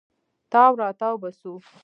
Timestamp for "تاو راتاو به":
0.51-1.29